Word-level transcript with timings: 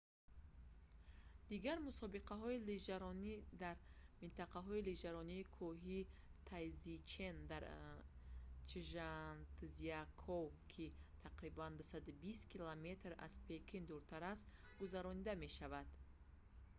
дигар 1.51 1.77
мусобиқаҳои 1.87 2.63
лижаронӣ 2.69 3.33
дар 3.63 3.77
минтақаи 4.21 4.79
лижаронии 4.89 5.49
кӯҳии 5.57 6.09
тайзичэн 6.49 7.35
дар 7.51 7.63
чжантзякоу 8.69 10.45
ки 10.71 10.85
тақрибан 11.25 11.71
220 11.79 12.51
км 12.53 12.85
140 12.85 12.85
мил 12.85 13.13
аз 13.27 13.33
пекин 13.47 13.83
дуртар 13.89 14.21
аст 14.33 14.45
гузаронида 14.81 15.33
мешаванд 15.43 15.89